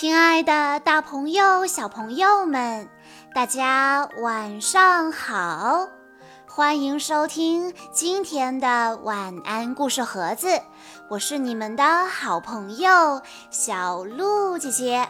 [0.00, 2.88] 亲爱的，大朋友、小朋友们，
[3.34, 5.88] 大家晚上好！
[6.48, 10.62] 欢迎收听今天的晚安故事盒子，
[11.10, 13.20] 我是你们的好朋友
[13.50, 15.08] 小鹿姐姐。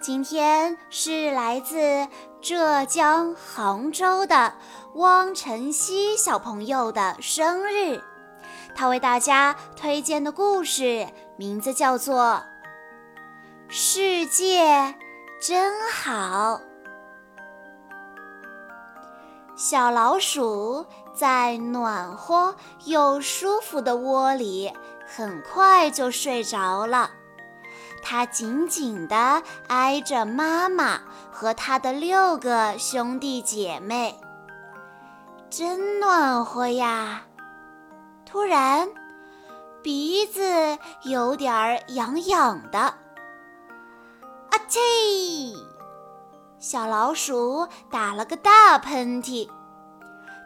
[0.00, 2.08] 今天是来自
[2.42, 4.54] 浙江杭州的
[4.96, 8.02] 汪晨曦小朋友的生日，
[8.74, 12.42] 他为大家推荐的故事名字叫做。
[13.70, 14.94] 世界
[15.38, 16.58] 真好。
[19.54, 24.72] 小老鼠在暖和又舒服的窝里，
[25.06, 27.10] 很快就睡着了。
[28.02, 31.00] 它紧紧地挨着妈妈
[31.30, 34.18] 和它的六个兄弟姐妹，
[35.50, 37.24] 真暖和呀！
[38.24, 38.88] 突然，
[39.82, 42.94] 鼻子有点痒痒的。
[46.58, 49.48] 小老鼠打了个大喷嚏，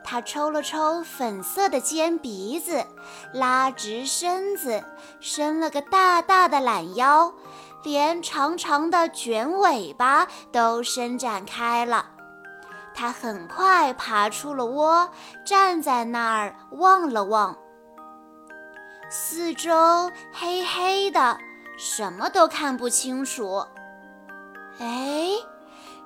[0.05, 2.85] 它抽了抽粉色的尖鼻子，
[3.33, 4.85] 拉直身子，
[5.21, 7.33] 伸了个大大的懒腰，
[7.83, 12.11] 连长长的卷尾巴都伸展开了。
[12.95, 15.09] 它很快爬出了窝，
[15.47, 17.57] 站在那儿望了望，
[19.09, 21.39] 四周黑黑的，
[21.79, 23.65] 什么都看不清楚。
[24.79, 25.31] 哎，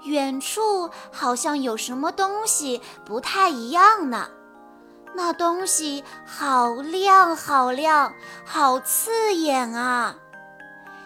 [0.06, 4.28] 远处好像有什么东西不太一样呢。
[5.14, 8.12] 那东西好亮，好亮，
[8.44, 10.14] 好刺眼啊！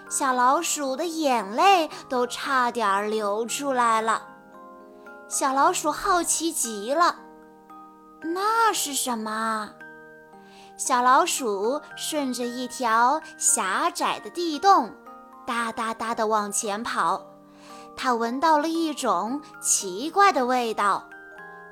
[0.09, 4.27] 小老鼠的眼泪都差点流出来了。
[5.29, 7.15] 小老鼠好奇极了，
[8.23, 9.71] 那是什么？
[10.77, 14.93] 小老鼠顺着一条狭窄的地洞，
[15.47, 17.30] 哒哒哒地往前跑。
[17.97, 21.09] 他闻到了一种奇怪的味道，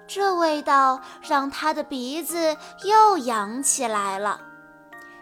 [0.07, 4.41] 这味道让他的鼻子又痒起来了。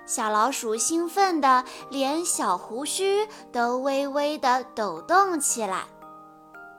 [0.05, 5.85] 小老鼠兴奋的连小胡须都微微的抖动起来。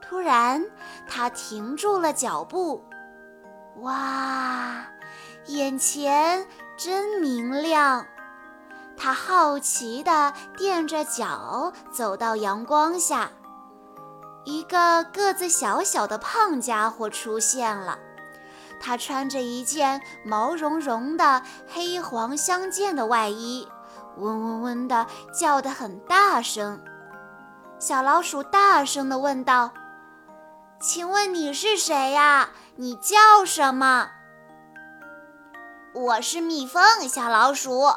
[0.01, 0.66] 突然，
[1.07, 2.81] 它停住了脚步。
[3.81, 4.85] 哇，
[5.47, 8.06] 眼前真明亮！
[8.95, 13.29] 它好奇地垫着脚走到阳光下。
[14.47, 17.99] 一个个子小小的胖家伙出现了，
[18.79, 23.67] 他穿着一件毛茸茸的黑黄相间的外衣，
[24.15, 25.05] 嗡嗡嗡的
[25.37, 26.81] 叫得很大声。
[27.77, 29.73] 小老鼠大声地问道
[30.79, 32.51] ：“请问你是谁呀？
[32.77, 34.11] 你叫什么
[35.93, 37.91] ？”“我是蜜蜂。”小老鼠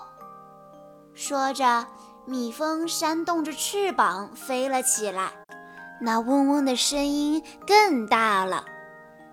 [1.14, 1.86] 说着，
[2.26, 5.39] 蜜蜂扇动着翅膀飞了起来。
[6.00, 8.64] 那嗡嗡的声音更大了。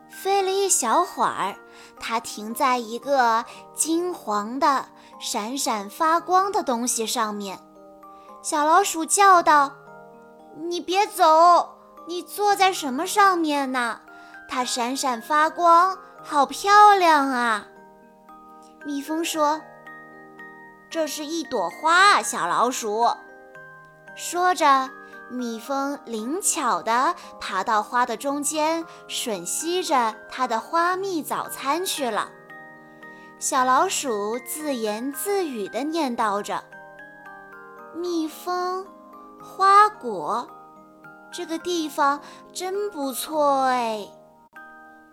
[0.10, 1.56] 飞了一小会儿，
[2.00, 4.86] 它停在一个金黄的、
[5.20, 7.60] 闪闪发光的东西上面。
[8.42, 9.74] 小老鼠叫道
[10.68, 11.78] ：“你别走！
[12.08, 14.00] 你坐在什么上面呢？
[14.50, 17.68] 它闪闪发光，好漂亮啊！”
[18.86, 19.62] 蜜蜂说
[20.90, 23.06] ：“这是一朵花。”小老鼠
[24.16, 24.90] 说着。
[25.30, 32.30] 蜜蜂灵巧地爬到花的中间，吮吸着它的花蜜早餐去了。
[33.40, 36.64] 小老鼠自言自语地念叨着
[37.94, 38.86] ：“蜜蜂，
[39.44, 40.48] 花果，
[41.32, 42.20] 这个地方
[42.54, 44.08] 真不错哎。”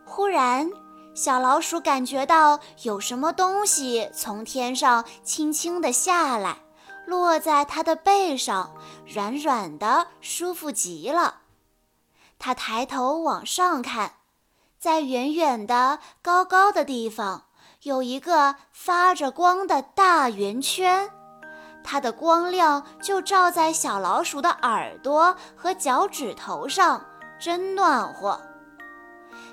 [0.07, 0.71] 忽然，
[1.15, 6.59] 小老鼠感觉到有什么东西从天上轻轻地下来。
[7.07, 8.75] 落在它的背上，
[9.07, 11.43] 软软的，舒服极了。
[12.39, 14.17] 它抬头往上看，
[14.79, 17.45] 在远远的、高高的地方，
[17.83, 21.11] 有一个发着光的大圆圈，
[21.83, 27.05] 它的光亮就照在小老鼠的耳朵和脚趾头上，
[27.39, 28.41] 真暖和。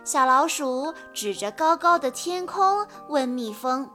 [0.03, 3.89] 小老鼠指着高高的天空，问蜜蜂：“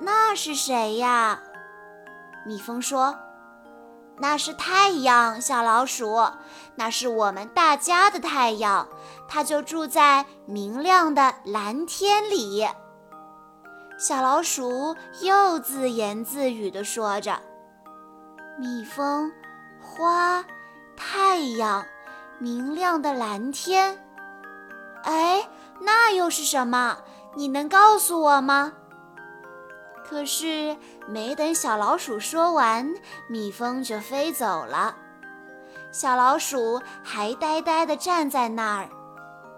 [0.00, 1.40] 那是谁呀？”
[2.44, 3.16] 蜜蜂说
[4.18, 6.20] ：“那是太阳，小老鼠，
[6.74, 8.88] 那是我们大家的太阳，
[9.28, 12.66] 它就住在明亮的蓝天里。”
[13.98, 17.40] 小老鼠又自言自语地说着
[18.58, 19.30] ：“蜜蜂、
[19.80, 20.44] 花、
[20.96, 21.84] 太阳、
[22.38, 24.04] 明亮的蓝天，
[25.04, 25.48] 哎，
[25.80, 26.98] 那又是什么？
[27.36, 28.72] 你能告诉我吗？”
[30.12, 30.76] 可是，
[31.08, 32.94] 没等小老鼠说完，
[33.28, 34.94] 蜜蜂就飞走了。
[35.90, 38.90] 小老鼠还呆呆地站在那儿。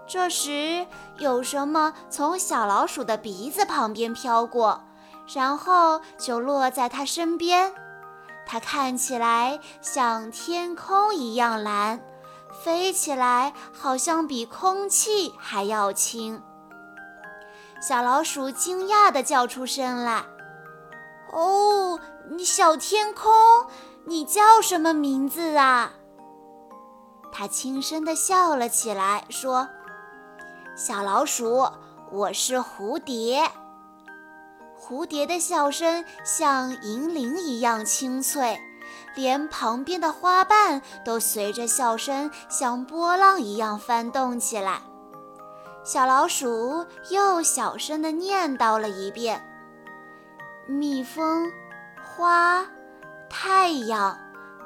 [0.07, 0.87] 这时，
[1.17, 4.81] 有什么从小老鼠的鼻子旁边飘过，
[5.33, 7.73] 然后就落在它身边。
[8.45, 11.99] 它看起来像天空一样蓝，
[12.63, 16.41] 飞起来好像比空气还要轻。
[17.81, 20.23] 小老鼠惊讶地叫出声来
[21.35, 21.99] ：“哦，
[22.31, 23.29] 你小天空，
[24.05, 25.91] 你叫什么名字啊？”
[27.29, 29.67] 它轻声地笑了起来，说
[30.77, 31.67] ：“小老鼠，
[32.09, 33.51] 我是蝴蝶。”
[34.79, 38.57] 蝴蝶的笑声像银铃一样清脆，
[39.15, 44.79] 连旁边的花瓣都随着笑声像波浪一样翻动起来。
[45.83, 49.43] 小老鼠又小声地念叨了一遍
[50.67, 51.51] ：“蜜蜂、
[52.03, 52.65] 花、
[53.29, 54.17] 太阳、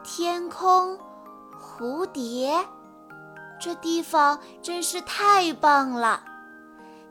[0.03, 0.97] 天空、
[1.59, 2.65] 蝴蝶，
[3.59, 6.23] 这地方真是太棒了！”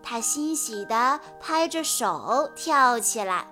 [0.03, 3.47] 它欣喜地拍着手跳起来。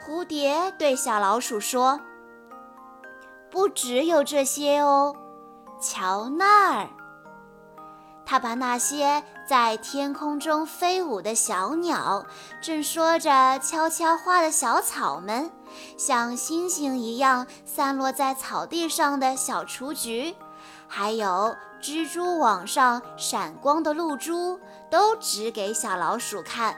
[0.00, 2.00] 蝴蝶对小老鼠说
[3.50, 5.16] ：“不只有这些哦，
[5.80, 6.88] 瞧那儿。”
[8.24, 12.24] 他把那些在天空中飞舞的小鸟，
[12.60, 15.50] 正说着悄悄话的小草们，
[15.98, 20.34] 像星星一样散落在草地上的小雏菊，
[20.86, 24.58] 还有蜘蛛网上闪光的露珠，
[24.90, 26.76] 都指给小老鼠看。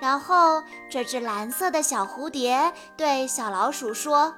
[0.00, 4.32] 然后，这只蓝色的小蝴蝶对小老鼠说：“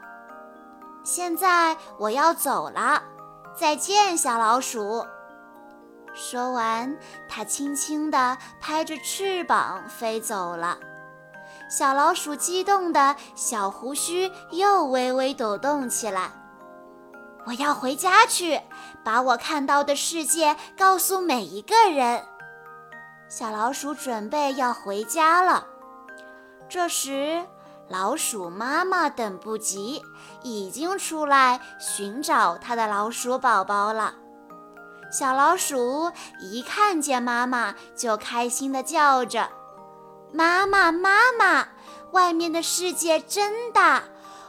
[1.04, 3.02] 现在我要走了，
[3.54, 5.04] 再见，小老鼠。”
[6.14, 6.96] 说完，
[7.28, 10.78] 它轻轻地拍着翅膀飞走了。
[11.68, 16.32] 小老鼠激动的小胡须又微微抖动起来。
[17.46, 18.60] 我要回家去，
[19.02, 22.24] 把我看到的世界告诉每一个人。
[23.28, 25.64] 小老鼠准备要回家了。
[26.68, 27.46] 这时，
[27.88, 30.02] 老鼠妈妈等不及，
[30.42, 34.14] 已经出来寻找它的老鼠宝宝了。
[35.10, 39.48] 小老鼠一看见妈妈，就开心地叫着
[40.32, 41.66] ：“妈妈，妈妈！
[42.12, 44.04] 外面的世界真大，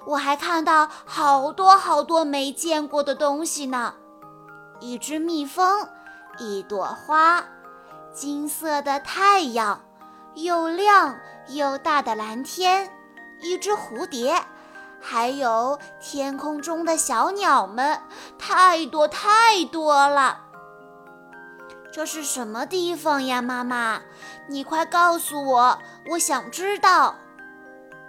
[0.05, 3.95] 我还看到好多好多没见过的东西呢！
[4.79, 5.87] 一只蜜蜂，
[6.37, 7.43] 一朵花，
[8.13, 9.81] 金色的太阳，
[10.35, 11.17] 又亮
[11.47, 12.91] 又大的蓝天，
[13.41, 14.43] 一只蝴蝶，
[14.99, 17.99] 还有天空中的小鸟们，
[18.37, 20.49] 太多太多了！”
[21.91, 24.01] 这是什么地方呀，妈妈？
[24.47, 25.77] 你快告诉我，
[26.11, 27.15] 我想知道。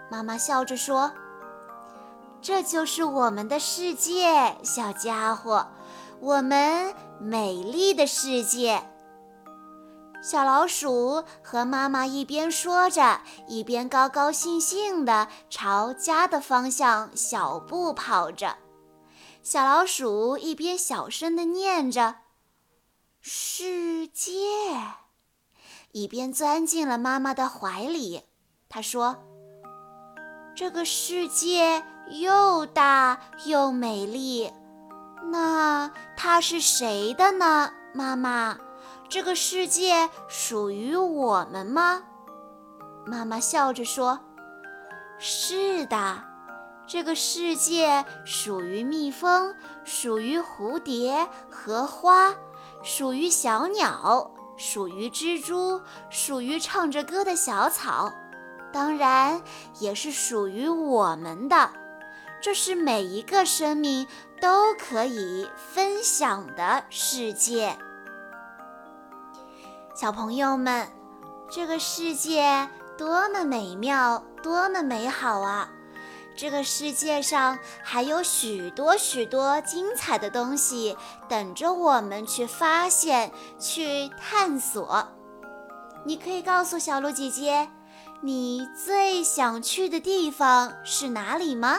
[0.08, 1.12] 妈妈笑着说
[2.40, 5.66] ：“这就是我们的世界，小家伙，
[6.20, 8.84] 我们美丽的世界。”
[10.22, 18.58] 小老鼠和妈妈一边说着，一边高高兴兴地朝家的方向小步跑着。
[19.42, 22.14] 小老鼠一边小声地念着。
[23.24, 24.32] 世界，
[25.92, 28.24] 一边钻进了妈妈的怀里。
[28.68, 29.22] 他说
[30.56, 31.84] ：“这个世界
[32.20, 34.52] 又大又美丽，
[35.30, 37.72] 那它是谁的呢？
[37.94, 38.58] 妈妈，
[39.08, 42.02] 这个世界属于我们吗？”
[43.06, 44.18] 妈妈笑着说
[45.20, 46.24] ：“是的，
[46.88, 49.54] 这个世界属于蜜蜂，
[49.84, 52.34] 属于蝴蝶和花。”
[52.82, 58.12] 属于小鸟，属于蜘蛛，属于唱着歌的小草，
[58.72, 59.40] 当然
[59.78, 61.70] 也是属于我们的。
[62.42, 64.06] 这是每一个生命
[64.40, 67.78] 都可以分享的世界。
[69.94, 70.88] 小朋友们，
[71.48, 75.70] 这个世界多么美妙，多么美好啊！
[76.34, 80.96] 这个世界上还有许多许多精彩的东西
[81.28, 85.06] 等着我们去发现、去探索。
[86.04, 87.70] 你可以告诉小鹿姐姐，
[88.22, 91.78] 你最想去的地方是哪里吗？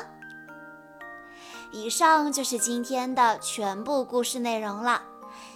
[1.72, 5.02] 以上就是今天的全部故事内容了。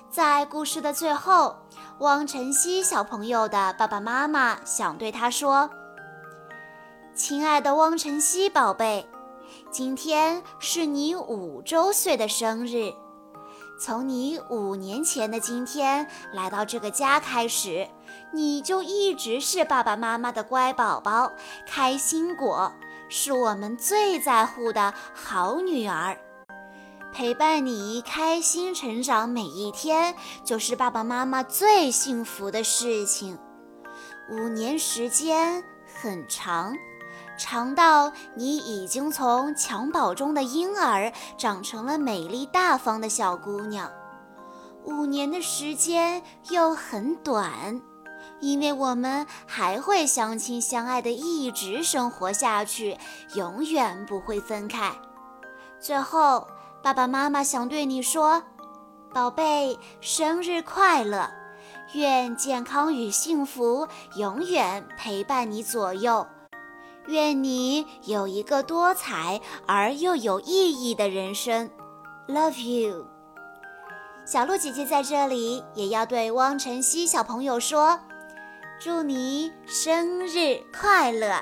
[0.10, 1.56] 在故事的最后，
[2.00, 5.70] 汪晨曦小朋友的爸爸妈妈想对他说。
[7.18, 9.10] 亲爱的汪晨曦宝贝，
[9.72, 12.94] 今天是你五周岁的生日。
[13.80, 17.88] 从你五年前的今天来到这个家开始，
[18.32, 21.32] 你就一直是爸爸妈妈的乖宝宝、
[21.66, 22.72] 开心果，
[23.10, 26.16] 是我们最在乎的好女儿。
[27.12, 33.40] 陪伴你开心成长每一天，就是爸爸妈妈最幸福的事情。
[34.30, 35.64] 五年时间
[36.00, 36.76] 很长，
[37.38, 43.92] 长到你已经从襁褓中的婴儿长成了美丽大方的小姑娘。
[44.86, 47.82] 五年的时间又很短，
[48.40, 52.98] 因为我们还会相亲相爱的一直生活下去，
[53.36, 54.92] 永远不会分开。
[55.80, 56.48] 最后，
[56.82, 58.42] 爸爸妈妈想对你说
[59.14, 61.30] ：“宝贝，生日快乐！
[61.94, 66.26] 愿健康与幸福永远陪伴你左右，
[67.08, 71.70] 愿你有一个多彩而又有意义的人生。
[72.28, 73.06] Love you。”
[74.26, 78.00] 小鹿姐姐在这里也要对汪晨曦小朋友说
[78.80, 81.42] ：“祝你生日快乐！”